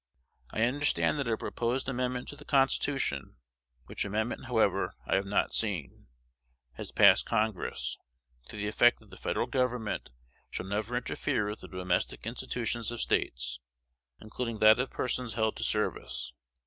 I 0.49 0.63
understand 0.63 1.19
that 1.19 1.27
a 1.27 1.37
proposed 1.37 1.87
amendment 1.87 2.27
to 2.29 2.35
the 2.35 2.43
Constitution 2.43 3.35
(which 3.85 4.03
amendment, 4.03 4.45
however, 4.45 4.95
I 5.05 5.13
have 5.13 5.27
not 5.27 5.53
seen) 5.53 6.07
has 6.73 6.91
passed 6.91 7.27
Congress, 7.27 7.99
to 8.49 8.55
the 8.57 8.67
effect 8.67 8.99
that 8.99 9.11
the 9.11 9.15
Federal 9.17 9.45
Government 9.45 10.09
shall 10.49 10.65
never 10.65 10.97
interfere 10.97 11.47
with 11.47 11.59
the 11.59 11.67
domestic 11.67 12.25
institutions 12.25 12.89
of 12.89 12.99
States, 12.99 13.59
including 14.19 14.57
that 14.57 14.79
of 14.79 14.89
persons 14.89 15.35
held 15.35 15.55
to 15.57 15.63
service. 15.63 16.33